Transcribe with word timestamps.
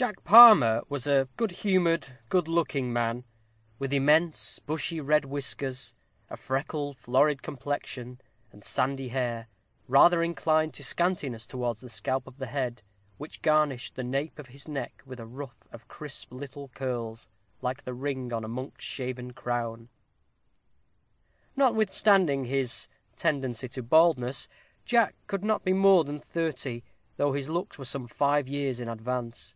_Jack 0.02 0.24
Palmer 0.24 0.80
was 0.88 1.06
a 1.06 1.28
good 1.36 1.50
humored, 1.50 2.18
good 2.30 2.48
looking 2.48 2.90
man, 2.90 3.22
with 3.78 3.92
immense 3.92 4.58
bushy, 4.58 4.98
red 4.98 5.26
whiskers, 5.26 5.94
a 6.30 6.38
freckled, 6.38 6.96
florid 6.96 7.42
complexion, 7.42 8.18
and 8.50 8.64
sandy 8.64 9.08
hair, 9.08 9.46
rather 9.88 10.22
inclined 10.22 10.72
to 10.72 10.82
scantiness 10.82 11.44
towards 11.46 11.82
the 11.82 11.90
scalp 11.90 12.26
of 12.26 12.38
the 12.38 12.46
head, 12.46 12.80
which 13.18 13.42
garnished 13.42 13.94
the 13.94 14.02
nape 14.02 14.38
of 14.38 14.46
his 14.46 14.66
neck 14.66 15.02
with 15.04 15.20
a 15.20 15.26
ruff 15.26 15.68
of 15.70 15.86
crisp 15.86 16.32
little 16.32 16.68
curls, 16.68 17.28
like 17.60 17.84
the 17.84 17.92
ring 17.92 18.32
on 18.32 18.42
a 18.42 18.48
monk's 18.48 18.86
shaven 18.86 19.34
crown. 19.34 19.90
Notwithstanding 21.56 22.44
this 22.44 22.88
tendency 23.16 23.68
to 23.68 23.82
baldness, 23.82 24.48
Jack 24.86 25.14
could 25.26 25.44
not 25.44 25.62
be 25.62 25.74
more 25.74 26.04
than 26.04 26.20
thirty, 26.20 26.84
though 27.18 27.34
his 27.34 27.50
looks 27.50 27.76
were 27.76 27.84
some 27.84 28.06
five 28.06 28.48
years 28.48 28.80
in 28.80 28.88
advance. 28.88 29.54